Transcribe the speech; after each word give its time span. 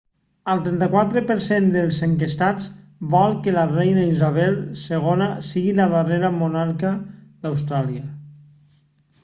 el 0.51 0.61
34 0.67 1.21
% 1.31 1.75
dels 1.75 1.99
enquestats 2.07 2.65
vol 3.17 3.37
que 3.47 3.53
la 3.57 3.67
reina 3.73 4.07
isabel 4.15 4.57
ii 4.87 5.29
sigui 5.53 5.77
la 5.81 5.87
darrera 5.95 6.35
monarca 6.41 6.97
d'austràlia 7.45 8.05